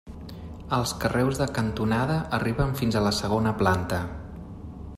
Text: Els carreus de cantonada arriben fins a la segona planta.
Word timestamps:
Els 0.77 0.93
carreus 1.03 1.41
de 1.41 1.47
cantonada 1.57 2.15
arriben 2.39 2.73
fins 2.81 2.97
a 3.01 3.05
la 3.09 3.13
segona 3.19 3.53
planta. 3.61 4.01